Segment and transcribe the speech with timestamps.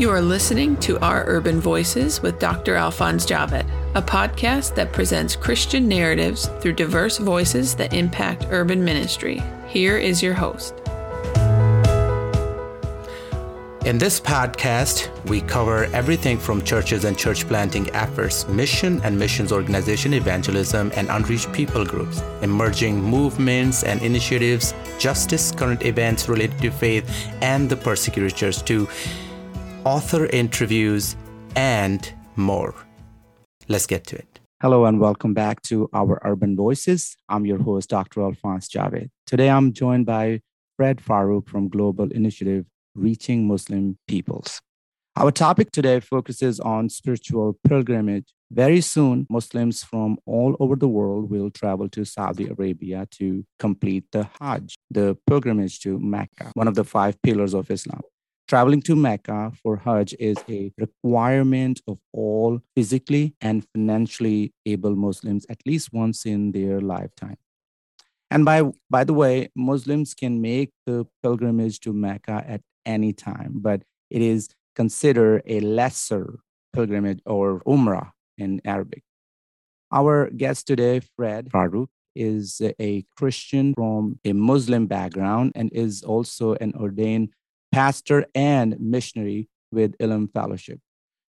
[0.00, 2.74] You are listening to Our Urban Voices with Dr.
[2.74, 9.42] Alphonse Javed, a podcast that presents Christian narratives through diverse voices that impact urban ministry.
[9.68, 10.72] Here is your host.
[13.84, 19.52] In this podcast, we cover everything from churches and church planting efforts, mission and missions
[19.52, 26.70] organization evangelism, and unreached people groups, emerging movements and initiatives, justice, current events related to
[26.70, 27.06] faith,
[27.42, 28.88] and the persecuted church, to
[29.84, 31.16] author interviews,
[31.56, 32.74] and more.
[33.68, 34.40] Let's get to it.
[34.60, 37.16] Hello, and welcome back to our Urban Voices.
[37.28, 38.20] I'm your host, Dr.
[38.20, 39.08] Alphonse Javed.
[39.26, 40.40] Today, I'm joined by
[40.76, 44.60] Fred Farrokh from Global Initiative reaching Muslim peoples.
[45.16, 48.32] Our topic today focuses on spiritual pilgrimage.
[48.50, 54.04] Very soon, Muslims from all over the world will travel to Saudi Arabia to complete
[54.12, 58.00] the Hajj, the pilgrimage to Mecca, one of the five pillars of Islam.
[58.50, 65.46] Traveling to Mecca for Hajj is a requirement of all physically and financially able Muslims
[65.48, 67.36] at least once in their lifetime.
[68.28, 73.52] And by, by the way, Muslims can make the pilgrimage to Mecca at any time,
[73.54, 76.40] but it is considered a lesser
[76.72, 79.04] pilgrimage or umrah in Arabic.
[79.92, 86.54] Our guest today, Fred Farrokh, is a Christian from a Muslim background and is also
[86.54, 87.28] an ordained
[87.72, 90.80] pastor and missionary with Elim Fellowship.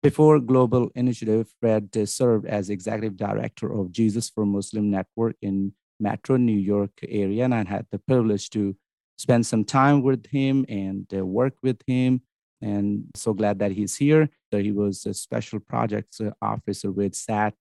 [0.02, 6.36] Before Global Initiative, Fred served as executive director of Jesus for Muslim Network in Metro
[6.36, 8.76] New York area, and I had the privilege to
[9.16, 12.22] spend some time with him and uh, work with him.
[12.60, 14.28] And so glad that he's here.
[14.50, 17.54] He was a special projects uh, officer with SAT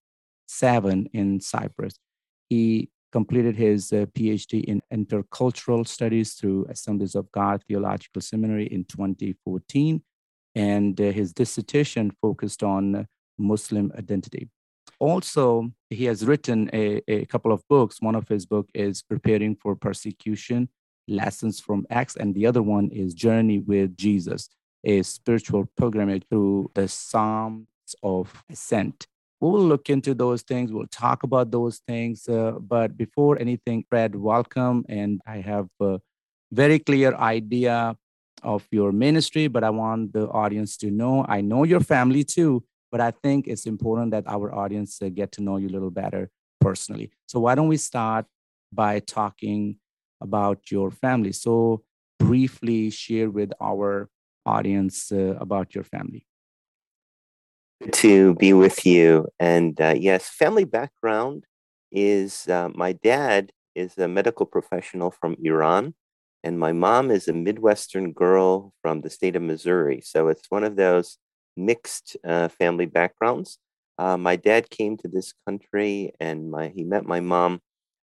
[0.46, 1.94] 7 in Cyprus.
[2.48, 8.82] He completed his uh, PhD in intercultural studies through Assemblies of God Theological Seminary in
[8.84, 10.02] 2014.
[10.56, 13.06] And uh, his dissertation focused on
[13.38, 14.48] Muslim identity.
[14.98, 18.02] Also, he has written a, a couple of books.
[18.02, 20.68] One of his book is Preparing for Persecution
[21.06, 24.48] Lessons from Acts, and the other one is Journey with Jesus,
[24.84, 29.06] a spiritual pilgrimage through the Psalms of Ascent.
[29.40, 30.72] We will look into those things.
[30.72, 32.28] We'll talk about those things.
[32.28, 34.84] Uh, but before anything, Fred, welcome.
[34.88, 36.00] And I have a
[36.52, 37.96] very clear idea
[38.42, 41.24] of your ministry, but I want the audience to know.
[41.28, 45.32] I know your family too, but I think it's important that our audience uh, get
[45.32, 46.30] to know you a little better
[46.60, 47.10] personally.
[47.26, 48.26] So why don't we start
[48.72, 49.76] by talking
[50.20, 51.32] about your family.
[51.32, 51.82] So,
[52.18, 54.08] briefly share with our
[54.46, 56.26] audience uh, about your family.
[57.92, 59.28] To be with you.
[59.38, 61.44] And uh, yes, family background
[61.92, 65.94] is uh, my dad is a medical professional from Iran,
[66.42, 70.00] and my mom is a Midwestern girl from the state of Missouri.
[70.00, 71.18] So, it's one of those
[71.56, 73.58] mixed uh, family backgrounds.
[73.98, 77.60] Uh, my dad came to this country and my, he met my mom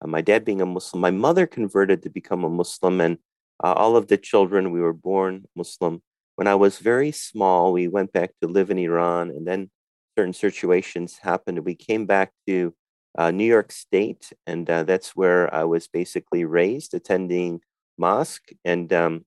[0.02, 3.18] uh, my dad being a Muslim, my mother converted to become a Muslim, and
[3.64, 6.02] uh, all of the children, we were born Muslim.
[6.36, 9.70] When I was very small, we went back to live in Iran, and then
[10.16, 11.64] certain situations happened.
[11.64, 12.74] We came back to
[13.18, 17.60] uh, New York State, and uh, that's where I was basically raised, attending
[17.96, 18.50] mosque.
[18.64, 19.24] And um,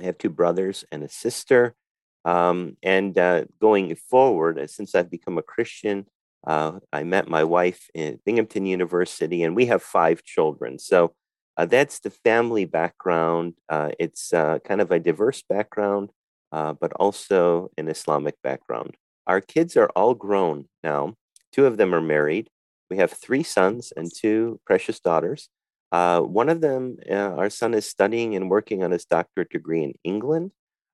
[0.00, 1.74] I have two brothers and a sister.
[2.24, 6.06] Um, and uh, going forward, uh, since I've become a Christian,
[6.46, 10.78] uh, I met my wife in Binghamton University, and we have five children.
[10.78, 11.14] So
[11.56, 13.54] uh, that's the family background.
[13.70, 16.10] It's kind of a diverse background,
[16.52, 18.96] uh, but also an Islamic background.
[19.26, 21.14] Our kids are all grown now.
[21.52, 22.48] Two of them are married.
[22.90, 25.48] We have three sons and two precious daughters.
[25.92, 29.94] Uh, one of them, our son, is studying and working on his doctorate degree in
[30.04, 30.52] England.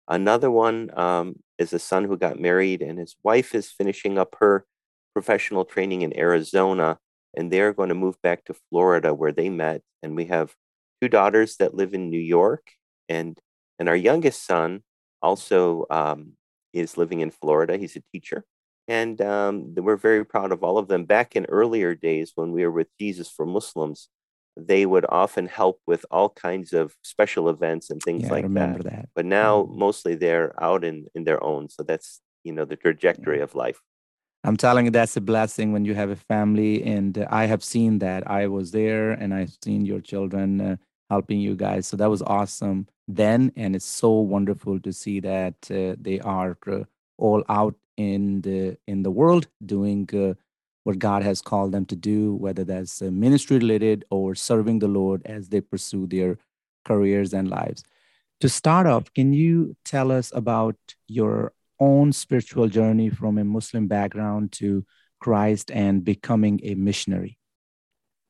[0.09, 4.37] Another one um, is a son who got married, and his wife is finishing up
[4.41, 4.67] her
[5.15, 6.99] professional training in Arizona,
[7.37, 9.83] and they're going to move back to Florida where they met.
[10.03, 10.55] And we have
[11.01, 12.73] two daughters that live in New York,
[13.09, 13.39] and
[13.79, 14.83] and our youngest son
[15.25, 16.33] also um,
[16.73, 17.77] is living in Florida.
[17.77, 18.45] He's a teacher,
[18.87, 21.05] and um, we're very proud of all of them.
[21.05, 24.09] Back in earlier days when we were with Jesus for Muslims,
[24.57, 28.85] they would often help with all kinds of special events and things yeah, like that.
[28.85, 29.09] that.
[29.15, 29.79] But now mm-hmm.
[29.79, 31.69] mostly they're out in in their own.
[31.69, 33.45] So that's you know the trajectory yeah.
[33.45, 33.81] of life.
[34.47, 36.83] I'm telling you, that's a blessing when you have a family.
[36.83, 38.31] And uh, I have seen that.
[38.31, 40.77] I was there and I've seen your children uh,
[41.09, 41.87] helping you guys.
[41.87, 43.53] So that was awesome then.
[43.57, 46.85] And it's so wonderful to see that uh, they are uh,
[47.19, 50.35] all out in the in the world doing uh,
[50.83, 55.23] what God has called them to do, whether that's ministry related or serving the Lord
[55.25, 56.39] as they pursue their
[56.85, 57.83] careers and lives.
[58.41, 60.77] To start off, can you tell us about
[61.09, 64.85] your own spiritual journey from a Muslim background to
[65.21, 67.39] Christ and becoming a missionary?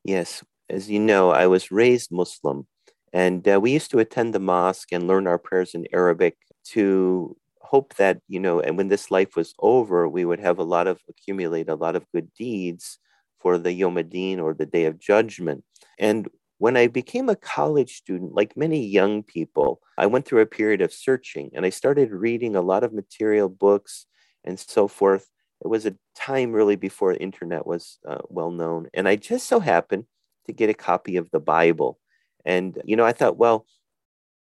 [0.04, 0.44] Yes.
[0.70, 2.66] As you know, I was raised Muslim,
[3.14, 6.36] and uh, we used to attend the mosque and learn our prayers in Arabic
[6.72, 10.64] to hope that, you know, and when this life was over, we would have a
[10.64, 12.98] lot of, accumulate a lot of good deeds
[13.38, 15.62] for the Yom Adin or the Day of Judgment.
[15.96, 16.28] And
[16.58, 20.82] when I became a college student, like many young people, I went through a period
[20.82, 24.06] of searching and I started reading a lot of material, books,
[24.44, 25.30] and so forth.
[25.64, 28.88] It was a time really before the internet was uh, well known.
[28.92, 30.06] And I just so happened
[30.46, 31.98] to get a copy of the Bible.
[32.44, 33.66] And, you know, I thought, well,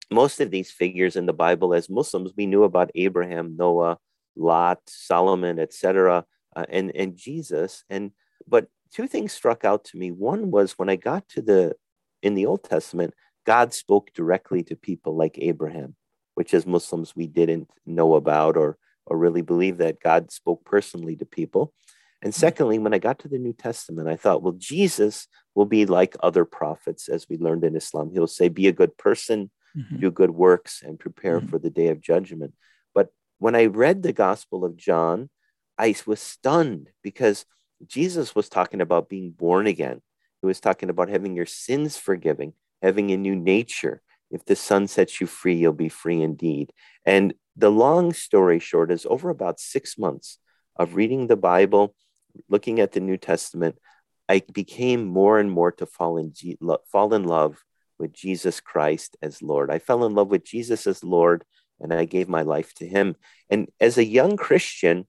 [0.09, 3.97] most of these figures in the Bible, as Muslims, we knew about Abraham, Noah,
[4.35, 7.83] Lot, Solomon, etc., uh, and and Jesus.
[7.89, 8.11] And
[8.47, 10.11] but two things struck out to me.
[10.11, 11.75] One was when I got to the
[12.21, 13.13] in the Old Testament,
[13.45, 15.95] God spoke directly to people like Abraham,
[16.35, 21.15] which as Muslims we didn't know about or, or really believe that God spoke personally
[21.17, 21.73] to people.
[22.21, 22.39] And mm-hmm.
[22.39, 26.15] secondly, when I got to the New Testament, I thought, well, Jesus will be like
[26.21, 28.11] other prophets, as we learned in Islam.
[28.13, 29.97] He'll say, be a good person, mm-hmm.
[29.97, 31.49] do good works, and prepare mm-hmm.
[31.49, 32.53] for the day of judgment.
[32.93, 33.09] But
[33.39, 35.31] when I read the Gospel of John,
[35.75, 37.47] I was stunned because
[37.87, 40.03] Jesus was talking about being born again.
[40.41, 42.53] He was talking about having your sins forgiven,
[42.83, 44.03] having a new nature.
[44.29, 46.71] If the Son sets you free, you'll be free indeed.
[47.03, 50.37] And the long story short is over about six months
[50.75, 51.95] of reading the Bible,
[52.47, 53.79] looking at the New Testament,
[54.29, 56.33] I became more and more to fall in,
[56.91, 57.63] fall in love
[57.97, 59.71] with Jesus Christ as Lord.
[59.71, 61.43] I fell in love with Jesus as Lord
[61.79, 63.15] and I gave my life to him.
[63.49, 65.07] And as a young Christian,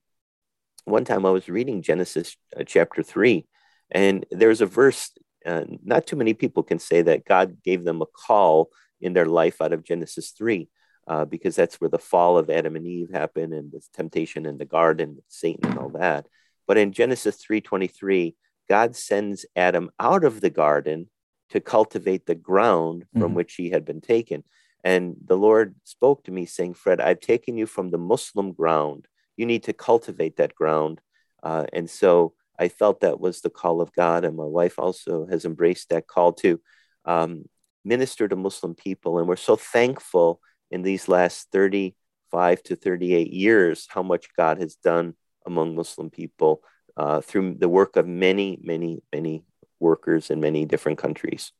[0.85, 3.45] one time I was reading Genesis uh, chapter 3
[3.91, 5.11] and there's a verse,
[5.45, 8.69] uh, not too many people can say that God gave them a call
[9.01, 10.67] in their life out of Genesis 3,
[11.07, 14.57] uh, because that's where the fall of Adam and Eve happened and the temptation in
[14.57, 16.27] the garden, Satan and all that.
[16.67, 18.35] But in Genesis 3.23,
[18.69, 21.09] God sends Adam out of the garden
[21.49, 23.33] to cultivate the ground from mm-hmm.
[23.33, 24.43] which he had been taken.
[24.83, 29.07] And the Lord spoke to me saying, Fred, I've taken you from the Muslim ground.
[29.35, 31.01] You need to cultivate that ground.
[31.41, 35.25] Uh, and so I felt that was the call of God, and my wife also
[35.27, 36.59] has embraced that call to
[37.05, 37.45] um,
[37.83, 39.17] minister to Muslim people.
[39.17, 44.75] And we're so thankful in these last 35 to 38 years how much God has
[44.75, 46.61] done among Muslim people
[46.99, 49.43] uh, through the work of many, many, many
[49.79, 51.53] workers in many different countries.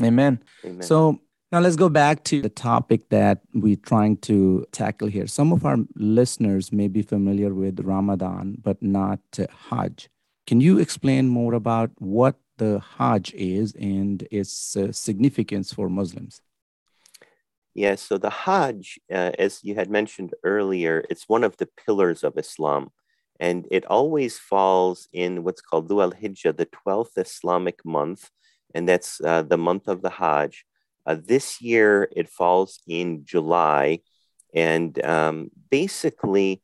[0.00, 0.42] Amen.
[0.64, 0.82] Amen.
[0.82, 5.26] So now let's go back to the topic that we're trying to tackle here.
[5.26, 10.08] Some of our listeners may be familiar with Ramadan, but not uh, Hajj.
[10.46, 16.40] Can you explain more about what the Hajj is and its uh, significance for Muslims?
[17.74, 22.22] Yes, so the Hajj, uh, as you had mentioned earlier, it's one of the pillars
[22.22, 22.92] of Islam.
[23.40, 28.30] And it always falls in what's called Dhul Hijjah, the 12th Islamic month.
[28.74, 30.64] And that's uh, the month of the Hajj.
[31.06, 34.00] Uh, this year, it falls in July.
[34.54, 36.62] And um, basically,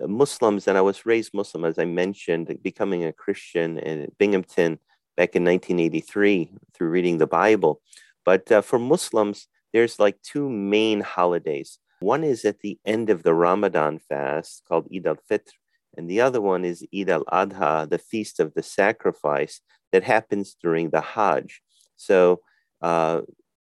[0.00, 4.78] Muslims, and I was raised Muslim, as I mentioned, becoming a Christian in Binghamton
[5.16, 7.80] back in 1983 through reading the Bible.
[8.24, 11.78] But uh, for Muslims, there's like two main holidays.
[12.00, 15.52] One is at the end of the Ramadan fast called Eid al Fitr,
[15.96, 19.60] and the other one is Eid al Adha, the feast of the sacrifice
[19.92, 21.60] that happens during the Hajj.
[21.96, 22.40] So
[22.80, 23.22] uh,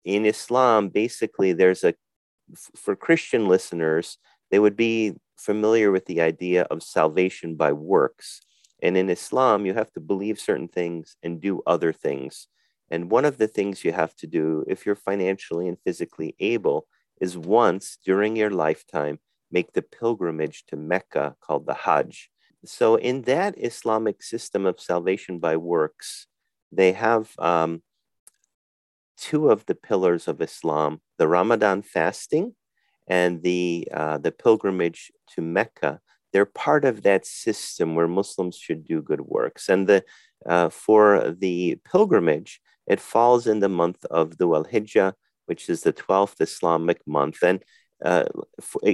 [0.03, 1.93] in Islam, basically, there's a,
[2.75, 4.17] for Christian listeners,
[4.51, 8.41] they would be familiar with the idea of salvation by works.
[8.81, 12.48] And in Islam, you have to believe certain things and do other things.
[12.91, 16.88] And one of the things you have to do, if you're financially and physically able,
[17.19, 19.19] is once during your lifetime
[19.52, 22.30] make the pilgrimage to Mecca called the Hajj.
[22.66, 26.28] So, in that Islamic system of salvation by works,
[26.72, 27.84] they have um,
[29.18, 32.56] two of the pillars of Islam the Ramadan fasting
[33.08, 36.00] and the uh, the pilgrimage to Mecca,
[36.34, 39.70] they're part of that system where Muslims should do good works.
[39.70, 40.04] And the
[40.46, 45.14] uh, for the pilgrimage, it falls in the month of Dhul Hijjah,
[45.46, 47.42] which is the 12th Islamic month.
[47.44, 47.64] And
[48.04, 48.25] uh,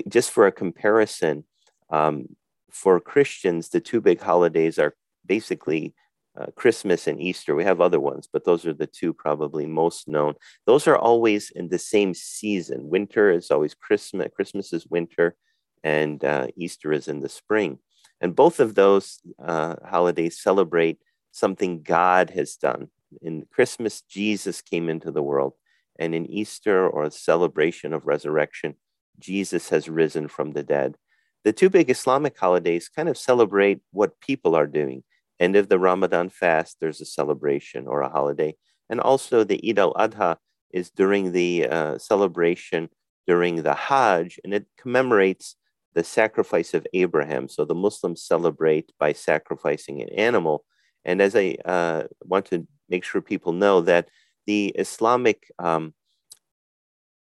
[0.08, 1.46] just for a comparison,
[1.90, 2.36] um,
[2.70, 5.94] for Christians, the two big holidays are basically
[6.40, 7.56] uh, Christmas and Easter.
[7.56, 10.36] We have other ones, but those are the two probably most known.
[10.66, 12.90] Those are always in the same season.
[12.90, 14.30] Winter is always Christmas.
[14.34, 15.36] Christmas is winter,
[15.84, 17.80] and uh, Easter is in the spring.
[18.22, 21.00] And both of those uh, holidays celebrate
[21.32, 22.90] something God has done.
[23.22, 25.54] In Christmas, Jesus came into the world,
[26.00, 28.76] and in Easter or a celebration of resurrection,
[29.22, 30.96] Jesus has risen from the dead.
[31.44, 35.04] the two big Islamic holidays kind of celebrate what people are doing.
[35.40, 38.56] End of the Ramadan fast, there's a celebration or a holiday.
[38.90, 40.38] And also the Eid al Adha
[40.72, 42.90] is during the uh, celebration
[43.28, 45.56] during the Hajj, and it commemorates
[45.94, 47.48] the sacrifice of Abraham.
[47.48, 50.66] So the Muslims celebrate by sacrificing an animal.
[51.06, 54.10] And as I uh, want to make sure people know that
[54.48, 55.94] the Islamic um,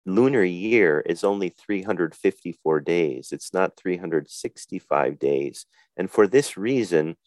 [0.07, 5.65] lunar year is only 354 days, it's not 365 days.
[5.97, 7.17] And for this reason,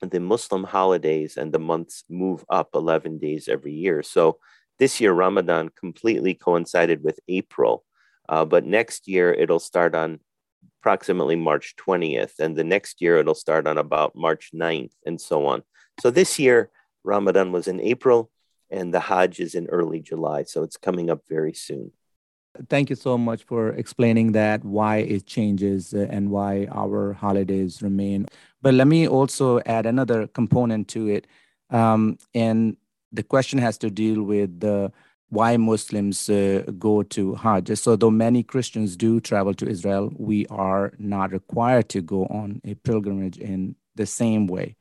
[0.00, 4.02] the Muslim holidays and the months move up 11 days every year.
[4.02, 4.38] So
[4.78, 7.84] this year, Ramadan completely coincided with April.
[8.28, 10.20] Uh, but next year, it'll start on
[10.80, 12.38] approximately March 20th.
[12.38, 15.62] And the next year, it'll start on about March 9th and so on.
[16.00, 16.70] So this year,
[17.02, 18.30] Ramadan was in April
[18.70, 20.44] and the Hajj is in early July.
[20.44, 21.90] So it's coming up very soon.
[22.68, 27.82] Thank you so much for explaining that, why it changes uh, and why our holidays
[27.82, 28.26] remain.
[28.62, 31.26] But let me also add another component to it.
[31.70, 32.76] Um, and
[33.12, 34.92] the question has to deal with the
[35.30, 37.76] why Muslims uh, go to Hajj.
[37.78, 42.60] So, though many Christians do travel to Israel, we are not required to go on
[42.64, 44.76] a pilgrimage in the same way.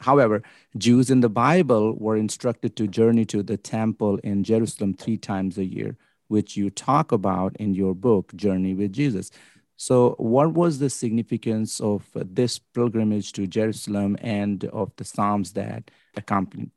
[0.00, 0.42] However,
[0.76, 5.58] Jews in the Bible were instructed to journey to the temple in Jerusalem three times
[5.58, 5.96] a year,
[6.32, 9.30] which you talk about in your book, Journey with Jesus.
[9.76, 15.90] So, what was the significance of this pilgrimage to Jerusalem and of the Psalms that
[16.16, 16.70] accompanied?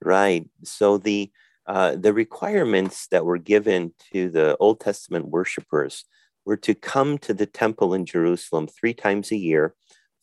[0.00, 0.48] Right.
[0.62, 1.30] So, the
[1.66, 6.04] uh, the requirements that were given to the Old Testament worshipers
[6.44, 9.74] were to come to the temple in Jerusalem three times a year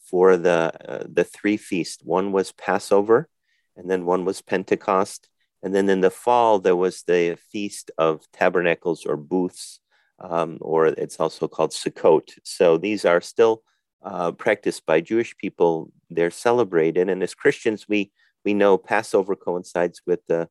[0.10, 2.04] for the uh, the three feasts.
[2.04, 3.28] One was Passover,
[3.76, 5.28] and then one was Pentecost,
[5.64, 9.80] and then in the fall there was the feast of tabernacles or booths,
[10.20, 12.30] um, or it's also called Sukkot.
[12.44, 13.64] So these are still
[14.04, 15.92] uh, practiced by Jewish people.
[16.10, 18.12] They're celebrated, and as Christians, we
[18.44, 20.50] we know Passover coincides with the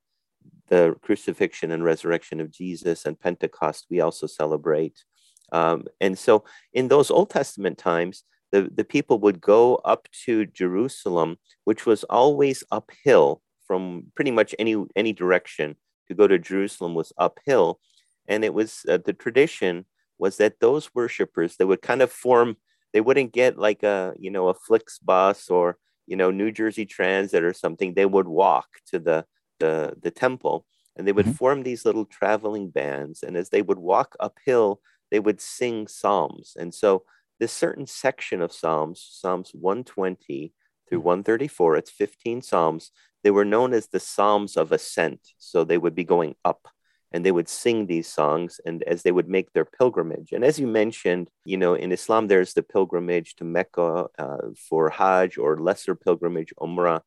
[0.69, 5.05] the crucifixion and resurrection of Jesus and Pentecost, we also celebrate.
[5.53, 10.47] Um, and so in those Old Testament times, the, the people would go up to
[10.47, 15.77] Jerusalem, which was always uphill from pretty much any, any direction.
[16.09, 17.79] To go to Jerusalem was uphill.
[18.27, 19.85] And it was uh, the tradition
[20.19, 22.57] was that those worshipers, they would kind of form,
[22.93, 25.77] they wouldn't get like a, you know, a Flixbus or,
[26.09, 27.95] you know, New Jersey Transit or something.
[27.95, 29.25] They would walk to the,
[29.61, 31.35] the, the temple and they would mm-hmm.
[31.35, 33.23] form these little traveling bands.
[33.23, 34.81] And as they would walk uphill,
[35.13, 36.55] they would sing psalms.
[36.59, 37.05] And so
[37.39, 40.53] this certain section of psalms, Psalms 120
[40.89, 41.07] through mm-hmm.
[41.07, 42.91] 134, it's 15 psalms,
[43.23, 45.21] they were known as the psalms of ascent.
[45.39, 46.69] So they would be going up
[47.13, 50.61] and they would sing these songs and as they would make their pilgrimage and as
[50.61, 54.37] you mentioned you know in islam there's the pilgrimage to mecca uh,
[54.69, 57.01] for hajj or lesser pilgrimage umrah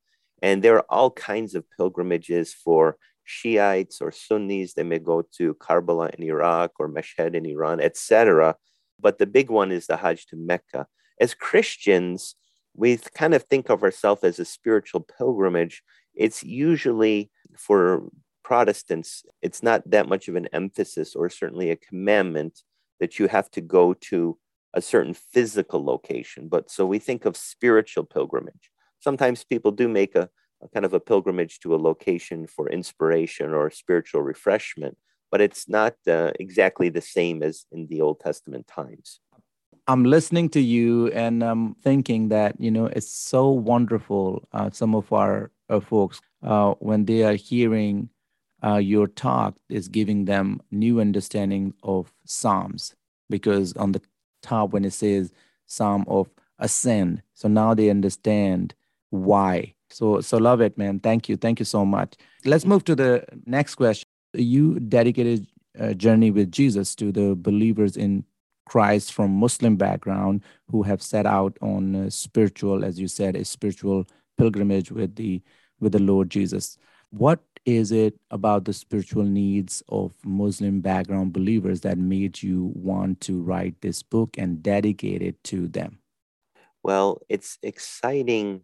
[0.44, 4.74] and there are all kinds of pilgrimages for Shiites or Sunnis.
[4.74, 8.56] They may go to Karbala in Iraq or Mashhad in Iran, etc.
[9.00, 10.88] But the big one is the Hajj to Mecca.
[11.20, 12.36] As Christians,
[12.76, 15.82] we kind of think of ourselves as a spiritual pilgrimage.
[16.16, 18.10] It's usually for
[18.44, 22.62] Protestants, it's not that much of an emphasis or certainly a commandment
[23.00, 24.38] that you have to go to
[24.74, 26.50] a certain physical location.
[26.50, 28.70] But so we think of spiritual pilgrimage
[29.04, 30.30] sometimes people do make a,
[30.62, 34.98] a kind of a pilgrimage to a location for inspiration or spiritual refreshment,
[35.32, 39.20] but it's not uh, exactly the same as in the Old Testament times.
[39.86, 44.48] I'm listening to you and I'm thinking that, you know, it's so wonderful.
[44.54, 45.52] Uh, some of our
[45.82, 48.10] folks, uh, when they are hearing
[48.64, 52.96] uh, your talk, is giving them new understanding of Psalms
[53.30, 54.02] because on the
[54.42, 55.32] top, when it says
[55.66, 58.74] Psalm of Ascent, so now they understand
[59.10, 59.74] why.
[59.90, 61.00] So so love it, man.
[61.00, 61.38] Thank you.
[61.38, 62.16] Thank you so much.
[62.46, 64.08] Let's move to the next question.
[64.34, 68.26] You dedicated a journey with Jesus to the believers in
[68.66, 74.08] Christ from Muslim background who have set out on spiritual, as you said, a spiritual
[74.38, 75.42] pilgrimage with the
[75.84, 76.78] with the Lord Jesus.
[77.12, 83.22] What is it about the spiritual needs of Muslim background believers that made you want
[83.22, 86.00] to write this book and dedicate it to them?
[86.82, 88.62] Well, it's exciting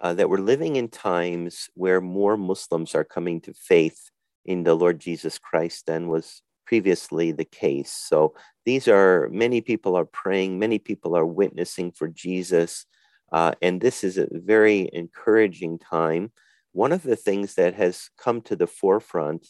[0.00, 4.10] uh, that we're living in times where more Muslims are coming to faith
[4.44, 7.92] in the Lord Jesus Christ than was previously the case.
[7.92, 8.34] So
[8.64, 12.86] these are many people are praying, many people are witnessing for Jesus.
[13.32, 16.32] Uh, and this is a very encouraging time.
[16.74, 19.46] One of the things that has come to the forefront,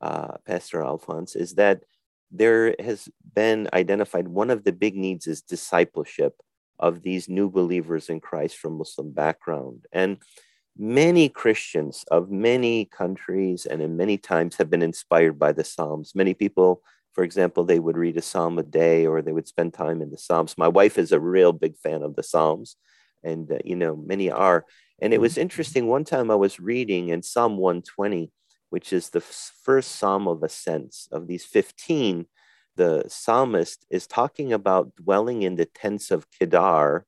[0.00, 1.82] uh, Pastor Alphonse, is that
[2.30, 6.40] there has been identified one of the big needs is discipleship
[6.78, 9.84] of these new believers in Christ from Muslim background.
[9.92, 10.16] And
[10.74, 16.14] many Christians of many countries and in many times have been inspired by the Psalms.
[16.14, 16.80] Many people,
[17.12, 20.10] for example, they would read a psalm a day or they would spend time in
[20.10, 20.56] the Psalms.
[20.56, 22.76] My wife is a real big fan of the Psalms,
[23.22, 24.64] and uh, you know, many are.
[25.02, 25.86] And it was interesting.
[25.86, 28.30] One time I was reading in Psalm 120,
[28.70, 32.26] which is the first Psalm of Ascents of these 15.
[32.76, 37.04] The psalmist is talking about dwelling in the tents of Kedar,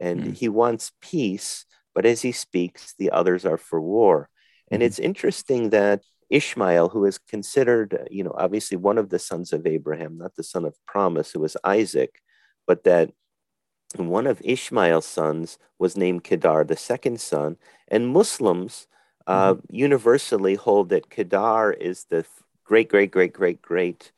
[0.00, 0.34] and mm.
[0.34, 4.28] he wants peace but as he speaks, the others are for war.
[4.70, 4.86] And mm-hmm.
[4.86, 9.66] it's interesting that Ishmael, who is considered, you know, obviously one of the sons of
[9.66, 12.20] Abraham, not the son of promise, who was Isaac,
[12.66, 13.10] but that
[13.96, 17.56] one of Ishmael's sons was named Kedar, the second son.
[17.88, 18.86] And Muslims
[19.26, 19.74] uh, mm-hmm.
[19.74, 22.24] universally hold that Kedar is the
[22.64, 24.12] great, great, great, great, great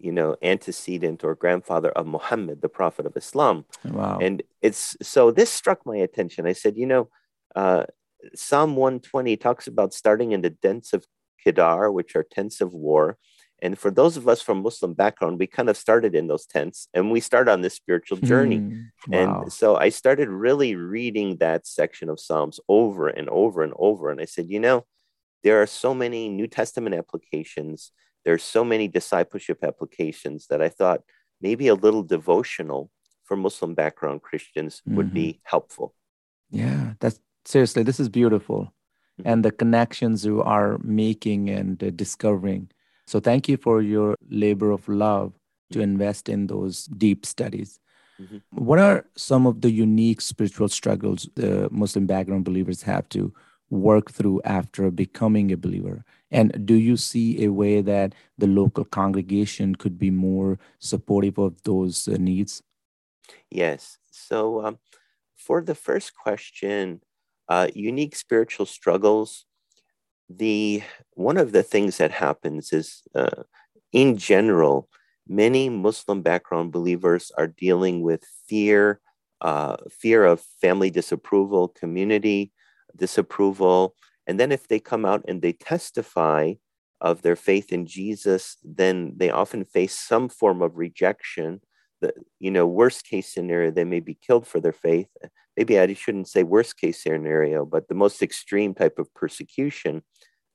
[0.00, 3.66] you know, antecedent or grandfather of Muhammad, the prophet of Islam.
[3.84, 4.18] Wow.
[4.20, 6.46] And it's so this struck my attention.
[6.46, 7.08] I said, you know,
[7.54, 7.84] uh,
[8.34, 11.06] Psalm 120 talks about starting in the tents of
[11.44, 13.18] Kedar, which are tents of war.
[13.62, 16.88] And for those of us from Muslim background, we kind of started in those tents
[16.94, 18.58] and we start on this spiritual journey.
[18.58, 19.42] Mm, wow.
[19.42, 24.10] And so I started really reading that section of Psalms over and over and over.
[24.10, 24.86] And I said, you know,
[25.42, 27.92] there are so many New Testament applications,
[28.24, 31.02] there's so many discipleship applications that I thought
[31.40, 32.90] maybe a little devotional
[33.24, 34.96] for Muslim background Christians mm-hmm.
[34.96, 35.94] would be helpful.
[36.50, 38.72] Yeah, that's seriously, this is beautiful.
[39.20, 39.28] Mm-hmm.
[39.28, 42.70] And the connections you are making and uh, discovering.
[43.10, 45.32] So, thank you for your labor of love
[45.72, 47.80] to invest in those deep studies.
[48.22, 48.36] Mm-hmm.
[48.52, 53.34] What are some of the unique spiritual struggles the Muslim background believers have to
[53.68, 56.04] work through after becoming a believer?
[56.30, 61.60] And do you see a way that the local congregation could be more supportive of
[61.64, 62.62] those uh, needs?
[63.50, 63.98] Yes.
[64.12, 64.78] So, um,
[65.34, 67.00] for the first question,
[67.48, 69.46] uh, unique spiritual struggles.
[70.30, 70.82] The
[71.14, 73.42] one of the things that happens is, uh,
[73.92, 74.88] in general,
[75.26, 79.00] many Muslim background believers are dealing with fear,
[79.40, 82.52] uh, fear of family disapproval, community
[82.96, 86.54] disapproval, and then if they come out and they testify
[87.00, 91.60] of their faith in Jesus, then they often face some form of rejection.
[92.00, 95.08] The you know worst case scenario, they may be killed for their faith,
[95.60, 100.02] maybe I shouldn't say worst case scenario, but the most extreme type of persecution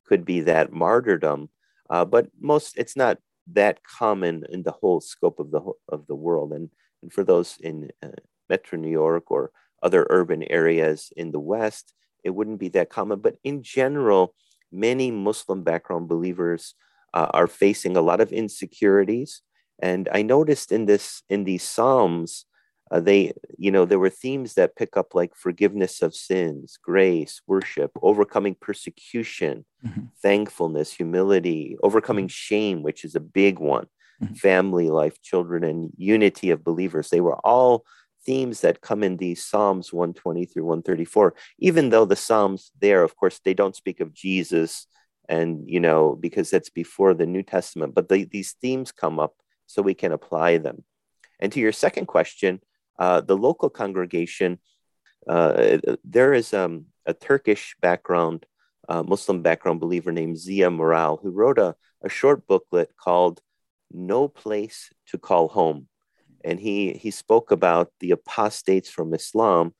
[0.05, 1.49] could be that martyrdom.
[1.89, 3.19] Uh, but most, it's not
[3.53, 6.53] that common in the whole scope of the of the world.
[6.53, 6.69] And,
[7.03, 8.09] and for those in uh,
[8.49, 9.51] Metro New York or
[9.83, 13.19] other urban areas in the West, it wouldn't be that common.
[13.19, 14.33] But in general,
[14.71, 16.73] many Muslim background believers
[17.13, 19.43] uh, are facing a lot of insecurities.
[19.79, 22.45] And I noticed in this in these Psalms
[22.91, 27.41] uh, they you know there were themes that pick up like forgiveness of sins grace
[27.47, 30.01] worship overcoming persecution mm-hmm.
[30.21, 33.87] thankfulness humility overcoming shame which is a big one
[34.21, 34.33] mm-hmm.
[34.35, 37.83] family life children and unity of believers they were all
[38.25, 43.15] themes that come in these psalms 120 through 134 even though the psalms there of
[43.15, 44.87] course they don't speak of jesus
[45.27, 49.33] and you know because that's before the new testament but the, these themes come up
[49.75, 50.83] so we can apply them
[51.39, 52.61] and to your second question
[52.97, 54.59] uh, the local congregation,
[55.27, 58.45] uh, there is um, a Turkish background,
[58.87, 63.41] uh, Muslim background believer named Ziya Meral, who wrote a, a short booklet called
[63.91, 65.87] No Place to Call Home.
[66.43, 69.73] And he, he spoke about the apostates from Islam.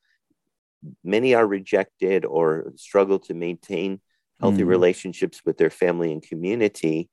[1.04, 4.00] Many are rejected or struggle to maintain
[4.40, 4.66] healthy mm.
[4.66, 7.08] relationships with their family and community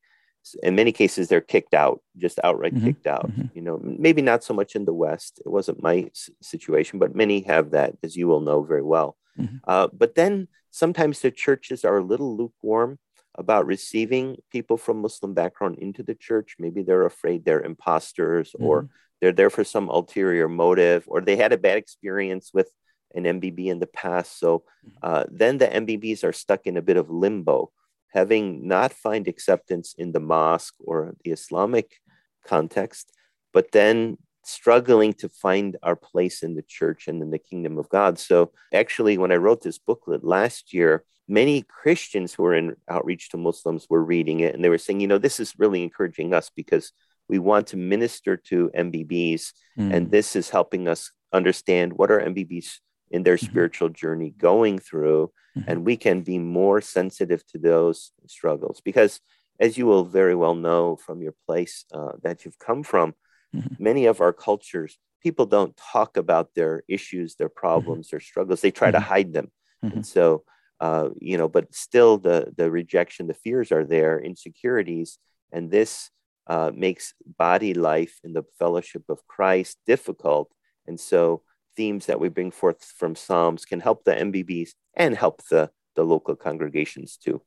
[0.62, 2.88] in many cases they're kicked out just outright mm-hmm.
[2.88, 3.45] kicked out mm-hmm.
[3.53, 6.10] you know maybe not so much in the west it wasn't my
[6.41, 9.58] situation but many have that as you will know very well mm-hmm.
[9.67, 12.99] uh, but then sometimes the churches are a little lukewarm
[13.36, 18.84] about receiving people from muslim background into the church maybe they're afraid they're imposters or
[18.84, 18.93] mm-hmm.
[19.21, 22.69] they're there for some ulterior motive or they had a bad experience with
[23.15, 24.97] an mbb in the past so mm-hmm.
[25.01, 27.71] uh, then the mbbs are stuck in a bit of limbo
[28.13, 31.99] having not find acceptance in the mosque or the Islamic
[32.45, 33.12] context,
[33.54, 37.89] but then struggling to find our place in the church and in the kingdom of
[37.89, 38.19] God.
[38.19, 43.30] So, actually, when I wrote this booklet last year, many Christians who were in outreach
[43.30, 46.34] to Muslims were reading it and they were saying, you know, this is really encouraging
[46.34, 46.91] us because
[47.30, 49.93] we want to minister to MBBs, mm.
[49.93, 52.80] and this is helping us understand what are MBBs
[53.13, 53.45] in their mm-hmm.
[53.45, 55.69] spiritual journey going through mm-hmm.
[55.69, 59.21] and we can be more sensitive to those struggles because
[59.60, 63.13] as you will very well know from your place uh, that you've come from,
[63.56, 63.82] mm-hmm.
[63.82, 67.60] many of our cultures, people don't talk about their issues, their mm-hmm.
[67.60, 68.62] problems, their struggles.
[68.62, 69.08] They try to mm-hmm.
[69.08, 69.52] hide them.
[69.84, 69.97] Mm-hmm.
[69.97, 70.43] And so,
[70.80, 75.19] uh, you know, but still the, the rejection, the fears are there, insecurities.
[75.52, 76.10] And this
[76.47, 80.52] uh, makes body life in the fellowship of Christ difficult.
[80.88, 81.43] And so,
[81.75, 86.03] themes that we bring forth from Psalms can help the MBBs and help the, the
[86.03, 87.41] local congregations too.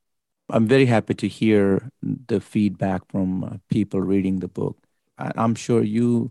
[0.49, 4.77] I'm very happy to hear the feedback from uh, people reading the book.
[5.19, 6.31] I'm sure you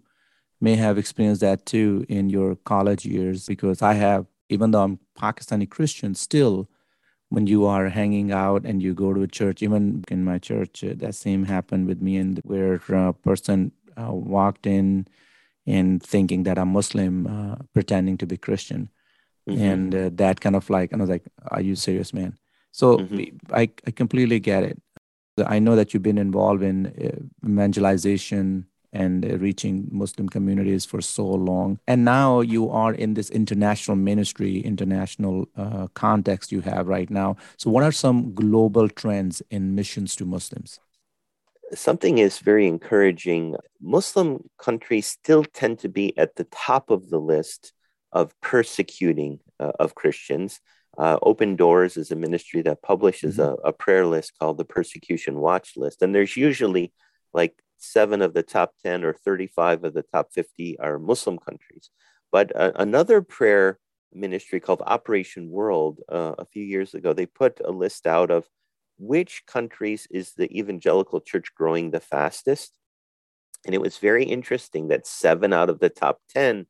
[0.62, 4.99] may have experienced that too in your college years because I have, even though I'm
[5.19, 6.69] Pakistani Christian, still
[7.29, 10.84] when you are hanging out and you go to a church, even in my church,
[10.84, 15.08] uh, that same happened with me, and where a person uh, walked in
[15.67, 18.89] and thinking that I'm Muslim, uh, pretending to be Christian.
[19.49, 19.63] Mm-hmm.
[19.63, 22.38] And uh, that kind of like, and I was like, are you serious, man?
[22.71, 23.38] So mm-hmm.
[23.54, 24.82] I, I completely get it.
[25.45, 31.01] I know that you've been involved in uh, evangelization and uh, reaching Muslim communities for
[31.01, 31.80] so long.
[31.88, 37.36] And now you are in this international ministry, international uh, context you have right now.
[37.58, 40.80] So, what are some global trends in missions to Muslims?
[41.73, 43.56] Something is very encouraging.
[43.82, 47.73] Muslim countries still tend to be at the top of the list
[48.12, 50.60] of persecuting uh, of Christians.
[50.97, 53.65] Uh, Open Doors is a ministry that publishes mm-hmm.
[53.65, 56.01] a, a, prayer list called the Persecution Watch List.
[56.01, 56.93] And there's usually
[57.34, 61.89] like seven of the top 10 or 35 of the top 50 are Muslim countries.
[62.32, 63.80] But uh, another prayer
[64.13, 68.45] ministry called Operation World uh, a few years ago, they put a list out of
[68.97, 72.73] which countries is the evangelical church growing the fastest.
[73.65, 76.67] And it was very interesting that seven out of the top 10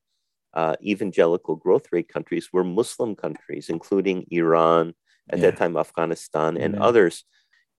[0.53, 4.93] uh, evangelical growth rate countries were Muslim countries, including Iran,
[5.29, 5.51] at yeah.
[5.51, 7.25] that time Afghanistan, and others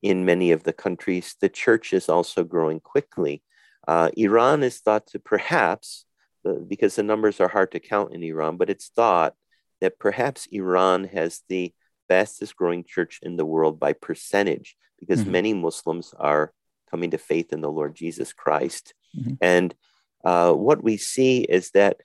[0.03, 1.35] in many of the countries.
[1.41, 3.43] The church is also growing quickly.
[3.89, 6.05] Uh, Iran is thought to perhaps,
[6.47, 9.35] uh, because the numbers are hard to count in Iran, but it's thought
[9.81, 11.73] that perhaps Iran has the
[12.09, 15.33] fastest growing church in the world by percentage, because mm-hmm.
[15.33, 16.53] many Muslims are
[16.91, 18.95] coming to faith in the Lord Jesus Christ.
[19.17, 19.35] Mm-hmm.
[19.41, 19.75] And
[20.25, 22.01] uh, what we see is that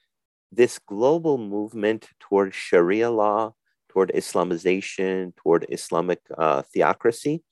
[0.52, 3.54] this global movement toward Sharia law,
[3.90, 7.44] toward Islamization, toward Islamic uh, theocracy,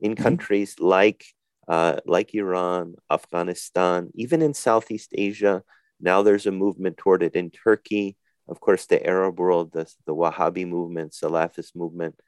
[0.00, 0.22] in mm-hmm.
[0.22, 1.24] countries like
[1.68, 5.62] uh, like Iran, Afghanistan, even in Southeast Asia.
[6.00, 8.16] Now there's a movement toward it in Turkey.
[8.48, 12.18] Of course, the Arab world, the, the Wahhabi movement, Salafist movement.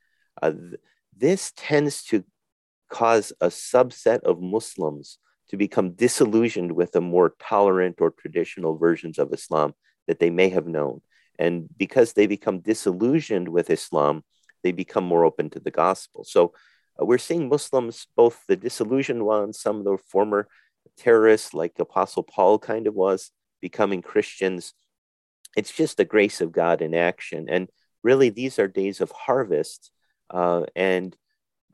[0.41, 0.81] Uh, th-
[1.17, 2.25] this tends to
[2.89, 9.19] cause a subset of Muslims to become disillusioned with the more tolerant or traditional versions
[9.19, 9.75] of Islam
[10.07, 11.01] that they may have known.
[11.39, 14.23] And because they become disillusioned with Islam,
[14.63, 16.25] they become more open to the gospel.
[16.25, 16.53] So
[17.01, 20.49] uh, we're seeing Muslims, both the disillusioned ones, some of the former
[20.97, 23.31] terrorists, like Apostle Paul kind of was,
[23.61, 24.75] becoming Christians.
[25.57, 27.47] It's just the grace of God in action.
[27.49, 27.69] And
[28.03, 29.91] really, these are days of harvest.
[30.29, 31.17] Uh, and,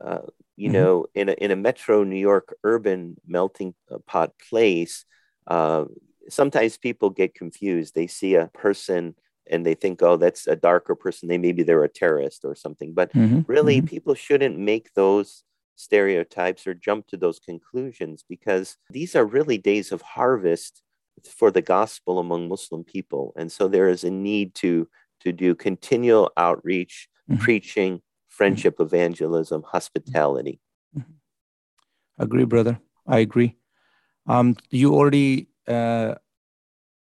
[0.03, 0.19] uh,
[0.55, 0.73] you mm-hmm.
[0.73, 3.75] know, in a, in a metro New York urban melting
[4.07, 5.05] pot place,
[5.45, 5.85] uh,
[6.29, 7.95] sometimes people get confused.
[7.95, 9.15] They see a person
[9.49, 11.29] and they think, oh, that's a darker person.
[11.29, 12.93] They maybe they're a terrorist or something.
[12.93, 13.41] But mm-hmm.
[13.47, 13.87] really, mm-hmm.
[13.87, 15.43] people shouldn't make those
[15.75, 20.81] stereotypes or jump to those conclusions because these are really days of harvest
[21.25, 23.33] for the gospel among Muslim people.
[23.37, 24.87] And so there is a need to
[25.21, 27.41] to do continual outreach, mm-hmm.
[27.41, 28.95] preaching, friendship, mm-hmm.
[28.95, 30.59] evangelism, hospitality.
[30.97, 31.11] Mm-hmm.
[32.19, 32.79] Agree, brother.
[33.07, 33.55] I agree.
[34.27, 36.15] Um, you already uh,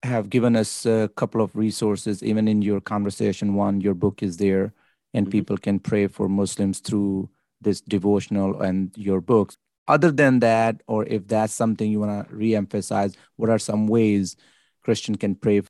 [0.02, 4.36] have given us a couple of resources, even in your conversation one, your book is
[4.36, 4.72] there,
[5.14, 5.32] and mm-hmm.
[5.32, 7.28] people can pray for Muslims through
[7.60, 9.56] this devotional and your books.
[9.88, 14.36] Other than that, or if that's something you want to re-emphasize, what are some ways
[14.82, 15.62] Christian can pray?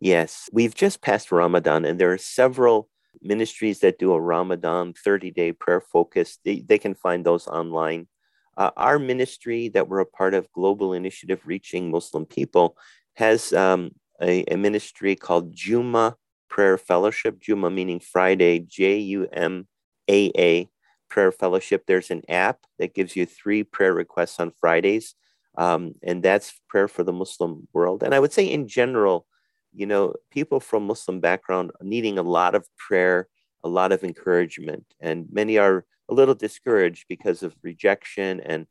[0.00, 2.88] Yes, we've just passed Ramadan, and there are several
[3.22, 6.38] ministries that do a Ramadan 30 day prayer focus.
[6.44, 8.08] They, they can find those online.
[8.56, 12.76] Uh, our ministry that we're a part of, Global Initiative Reaching Muslim People,
[13.14, 16.14] has um, a, a, ministry called Jumaa
[16.48, 17.38] Prayer Fellowship.
[17.40, 19.66] Jumaa meaning Friday, J U M
[20.08, 20.68] A A
[21.08, 21.84] Prayer Fellowship.
[21.86, 25.14] There's an app that gives you three prayer requests on Fridays,
[25.56, 28.02] um, and that's prayer for the Muslim world.
[28.02, 29.26] And I would say, in general,
[29.74, 33.28] you know, people from Muslim background needing a lot of prayer,
[33.62, 38.66] a lot of encouragement, and many are a little discouraged because of rejection and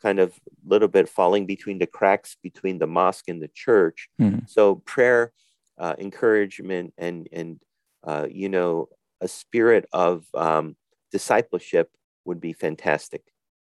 [0.00, 4.08] kind of a little bit falling between the cracks between the mosque and the church.
[4.20, 4.48] Mm.
[4.48, 5.32] So prayer,
[5.78, 7.60] uh, encouragement, and and
[8.04, 8.88] uh, you know
[9.20, 10.76] a spirit of um,
[11.10, 11.90] discipleship
[12.24, 13.22] would be fantastic.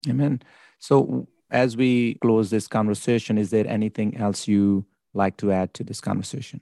[0.08, 0.42] Amen.
[0.78, 5.84] So, as we close this conversation, is there anything else you like to add to
[5.84, 6.60] this conversation?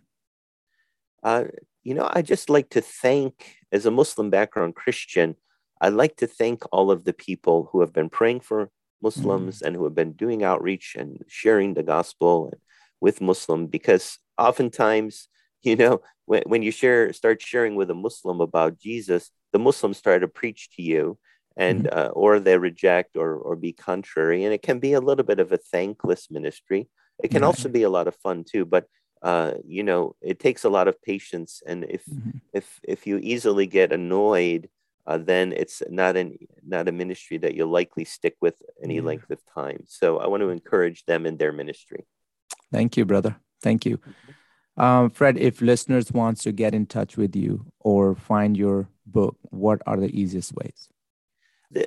[1.23, 1.45] Uh,
[1.83, 5.37] you know, I just like to thank, as a Muslim background Christian,
[5.81, 8.71] I'd like to thank all of the people who have been praying for
[9.03, 9.67] Muslims mm.
[9.67, 12.53] and who have been doing outreach and sharing the gospel
[13.01, 15.29] with Muslim because oftentimes,
[15.63, 20.03] you know, when, when you share start sharing with a Muslim about Jesus, the Muslims
[20.03, 21.17] try to preach to you
[21.57, 21.99] and mm-hmm.
[21.99, 25.39] uh, or they reject or or be contrary and it can be a little bit
[25.39, 26.89] of a thankless ministry.
[27.23, 27.47] It can right.
[27.47, 28.85] also be a lot of fun too but
[29.23, 32.39] uh, you know it takes a lot of patience and if mm-hmm.
[32.53, 34.69] if if you easily get annoyed
[35.07, 36.37] uh, then it's not an
[36.67, 39.81] not a ministry that you'll likely stick with any length of time.
[39.87, 42.03] So i want to encourage them in their ministry.
[42.73, 43.37] Thank you brother.
[43.63, 44.01] Thank you.
[44.77, 49.37] Um, fred if listeners wants to get in touch with you or find your book
[49.51, 50.91] what are the easiest ways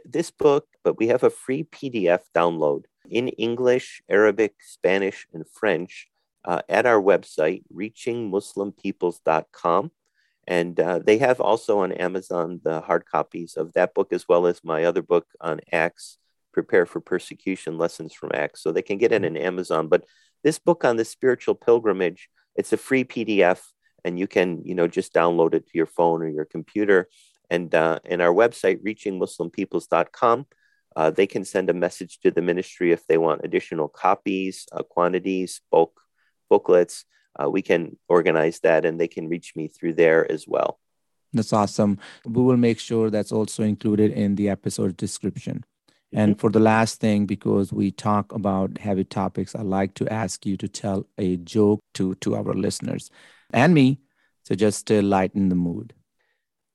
[0.05, 6.09] this book, but we have a free PDF download in English, Arabic, Spanish, and French
[6.45, 9.91] uh, at our website, reachingmuslimpeoples.com.
[10.49, 14.47] And uh, they have also on Amazon the hard copies of that book, as well
[14.47, 16.19] as my other book on Acts,
[16.53, 18.63] Prepare for Persecution Lessons from Acts.
[18.63, 19.89] So they can get it in Amazon.
[19.89, 20.05] But
[20.43, 23.61] this book on the spiritual pilgrimage, it's a free PDF
[24.07, 27.07] and you can, you know, just download it to your phone or your computer
[27.49, 30.45] and uh, in our website, reachingmuslimpeoples.com,
[30.95, 34.83] uh, they can send a message to the ministry if they want additional copies, uh,
[34.83, 36.01] quantities, bulk
[36.49, 37.05] booklets.
[37.39, 40.79] Uh, we can organize that and they can reach me through there as well.
[41.33, 41.99] That's awesome.
[42.25, 45.63] We will make sure that's also included in the episode description.
[46.13, 46.19] Mm-hmm.
[46.19, 50.45] And for the last thing, because we talk about heavy topics, I'd like to ask
[50.45, 53.11] you to tell a joke to, to our listeners
[53.51, 53.99] and me
[54.45, 55.93] to just to lighten the mood.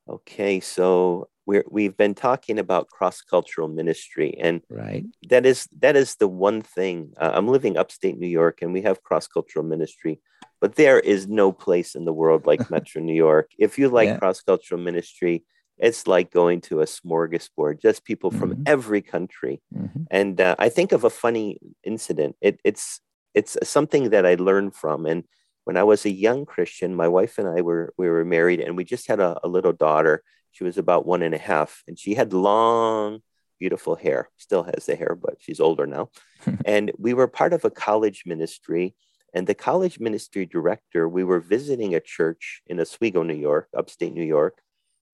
[0.08, 5.96] Okay, so we're we've been talking about cross cultural ministry, and right that is that
[5.96, 7.12] is the one thing.
[7.16, 10.20] Uh, I'm living upstate New York, and we have cross cultural ministry,
[10.60, 13.50] but there is no place in the world like Metro New York.
[13.58, 14.18] If you like yeah.
[14.18, 15.44] cross cultural ministry,
[15.78, 18.40] it's like going to a smorgasbord, just people mm-hmm.
[18.40, 19.60] from every country.
[19.74, 20.02] Mm-hmm.
[20.10, 22.36] And uh, I think of a funny incident.
[22.40, 23.00] It, it's
[23.34, 25.24] it's something that I learned from, and
[25.64, 28.76] when I was a young Christian, my wife and I were we were married, and
[28.76, 30.22] we just had a, a little daughter.
[30.50, 33.20] She was about one and a half, and she had long,
[33.58, 34.28] beautiful hair.
[34.36, 36.10] Still has the hair, but she's older now.
[36.64, 38.94] and we were part of a college ministry.
[39.34, 44.12] And the college ministry director, we were visiting a church in Oswego, New York, upstate
[44.12, 44.58] New York,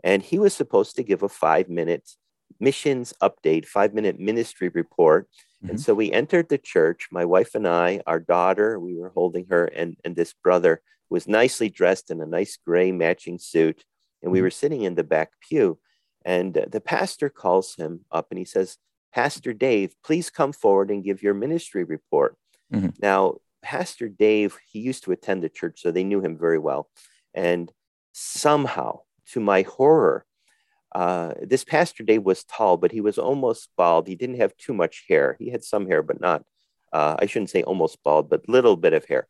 [0.03, 2.11] and he was supposed to give a five minute
[2.59, 5.29] missions update, five minute ministry report.
[5.63, 5.71] Mm-hmm.
[5.71, 9.47] And so we entered the church, my wife and I, our daughter, we were holding
[9.51, 13.85] her, and, and this brother was nicely dressed in a nice gray matching suit.
[14.23, 14.45] And we mm-hmm.
[14.45, 15.79] were sitting in the back pew.
[16.25, 18.77] And the pastor calls him up and he says,
[19.15, 22.37] Pastor Dave, please come forward and give your ministry report.
[22.73, 22.89] Mm-hmm.
[23.01, 26.91] Now, Pastor Dave, he used to attend the church, so they knew him very well.
[27.35, 27.73] And
[28.13, 29.01] somehow,
[29.33, 30.27] to my horror,
[30.95, 34.07] uh, this pastor Dave was tall, but he was almost bald.
[34.09, 35.37] He didn't have too much hair.
[35.39, 36.45] He had some hair, but not,
[36.93, 39.27] uh, I shouldn't say almost bald, but little bit of hair.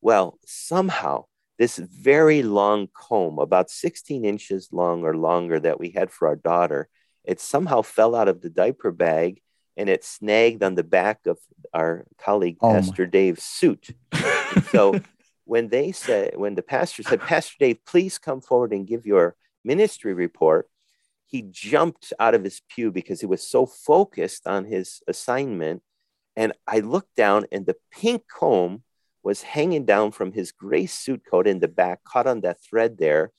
[0.00, 1.24] Well, somehow
[1.58, 6.36] this very long comb, about 16 inches long or longer that we had for our
[6.36, 6.88] daughter,
[7.24, 9.40] it somehow fell out of the diaper bag
[9.76, 11.38] and it snagged on the back of
[11.72, 13.10] our colleague, oh Pastor my.
[13.10, 13.90] Dave's suit.
[14.70, 15.00] so
[15.44, 19.36] when they said, when the pastor said, Pastor Dave, please come forward and give your
[19.64, 20.68] ministry report,
[21.26, 25.82] he jumped out of his pew because he was so focused on his assignment.
[26.36, 28.82] And I looked down, and the pink comb
[29.22, 32.98] was hanging down from his gray suit coat in the back, caught on that thread
[32.98, 33.32] there.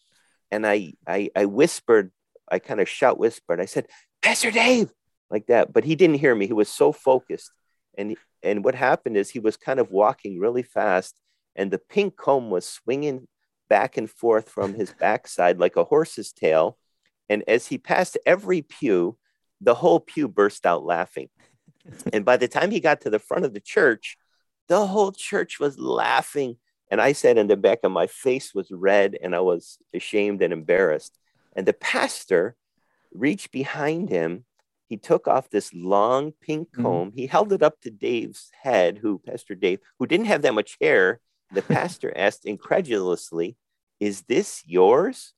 [0.51, 2.11] And I, I, I whispered,
[2.51, 3.87] I kind of shout whispered, I said,
[4.21, 4.91] Pastor Dave,
[5.29, 5.71] like that.
[5.71, 6.47] But he didn't hear me.
[6.47, 7.51] He was so focused.
[7.97, 11.15] And, and what happened is he was kind of walking really fast,
[11.55, 13.27] and the pink comb was swinging
[13.69, 16.77] back and forth from his backside like a horse's tail
[17.29, 19.17] and as he passed every pew,
[19.61, 21.29] the whole pew burst out laughing.
[22.13, 24.17] and by the time he got to the front of the church,
[24.67, 26.57] the whole church was laughing.
[26.89, 30.41] And I said in the back of my face was red and I was ashamed
[30.41, 31.17] and embarrassed.
[31.55, 32.55] And the pastor
[33.13, 34.45] reached behind him.
[34.87, 36.83] He took off this long pink mm-hmm.
[36.83, 37.07] comb.
[37.09, 37.17] Mm-hmm.
[37.17, 40.77] He held it up to Dave's head, who, Pastor Dave, who didn't have that much
[40.79, 41.19] hair.
[41.51, 43.57] The pastor asked incredulously,
[43.99, 45.33] Is this yours?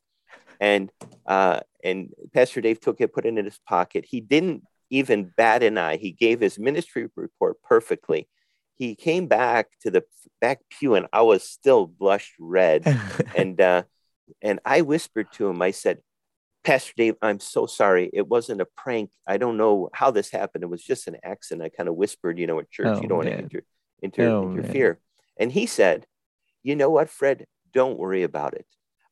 [0.60, 0.91] And
[1.25, 4.05] uh, and Pastor Dave took it, put it in his pocket.
[4.07, 5.97] He didn't even bat an eye.
[5.97, 8.27] He gave his ministry report perfectly.
[8.75, 10.03] He came back to the
[10.41, 12.85] back pew, and I was still blushed red.
[13.35, 13.83] and uh,
[14.41, 15.61] and I whispered to him.
[15.61, 15.99] I said,
[16.63, 18.09] Pastor Dave, I'm so sorry.
[18.13, 19.11] It wasn't a prank.
[19.27, 20.63] I don't know how this happened.
[20.63, 21.65] It was just an accident.
[21.65, 23.33] I kind of whispered, you know, at church, oh, you don't man.
[23.33, 23.65] want to inter-
[24.01, 24.93] inter- oh, interfere.
[24.93, 24.97] Man.
[25.39, 26.05] And he said,
[26.63, 27.45] You know what, Fred?
[27.73, 28.65] Don't worry about it.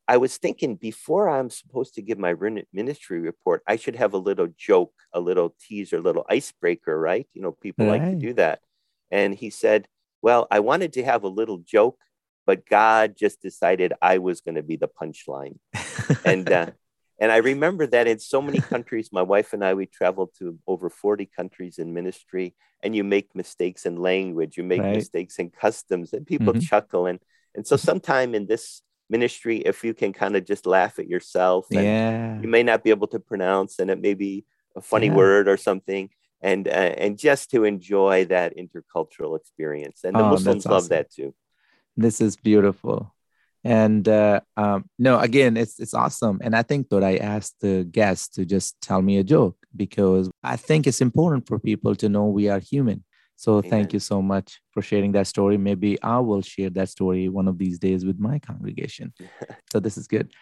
[0.08, 2.34] I was thinking before I'm supposed to give my
[2.72, 7.28] ministry report, I should have a little joke, a little teaser, a little icebreaker, right?
[7.34, 8.00] You know, people right.
[8.00, 8.60] like to do that.
[9.10, 9.86] And he said,
[10.22, 11.98] Well, I wanted to have a little joke,
[12.46, 15.58] but God just decided I was going to be the punchline.
[16.24, 16.70] and uh,
[17.20, 20.58] and I remember that in so many countries, my wife and I, we traveled to
[20.66, 24.96] over 40 countries in ministry, and you make mistakes in language, you make right.
[24.96, 26.60] mistakes in customs, and people mm-hmm.
[26.60, 27.04] chuckle.
[27.04, 27.18] And,
[27.54, 31.66] and so, sometime in this ministry, if you can kind of just laugh at yourself,
[31.70, 32.40] yeah.
[32.40, 34.44] you may not be able to pronounce, and it may be
[34.76, 35.14] a funny yeah.
[35.14, 40.04] word or something, and, uh, and just to enjoy that intercultural experience.
[40.04, 40.72] And the oh, Muslims awesome.
[40.72, 41.34] love that too.
[41.96, 43.12] This is beautiful
[43.64, 47.84] and uh, um, no again it's it's awesome and i think that i asked the
[47.84, 52.08] guests to just tell me a joke because i think it's important for people to
[52.08, 53.04] know we are human
[53.38, 53.70] so Amen.
[53.70, 55.56] thank you so much for sharing that story.
[55.56, 59.14] Maybe i will share that story one of these days with my congregation.
[59.70, 60.32] So this is good.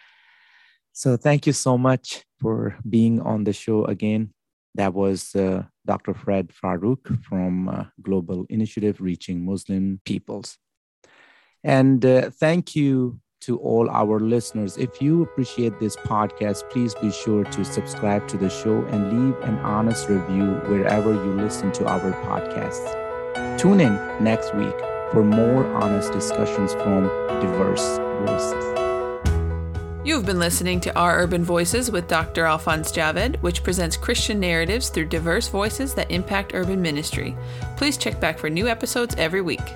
[0.93, 4.33] So thank you so much for being on the show again.
[4.73, 10.57] That was uh, dr fred Farrokh from uh, global initiative reaching muslim peoples.
[11.63, 14.77] And uh, thank you to all our listeners.
[14.77, 19.41] If you appreciate this podcast, please be sure to subscribe to the show and leave
[19.43, 23.57] an honest review wherever you listen to our podcasts.
[23.57, 24.77] Tune in next week
[25.11, 27.03] for more honest discussions from
[27.39, 28.65] diverse voices.
[30.03, 32.45] You've been listening to Our Urban Voices with Dr.
[32.45, 37.35] Alphonse Javed, which presents Christian narratives through diverse voices that impact urban ministry.
[37.77, 39.73] Please check back for new episodes every week.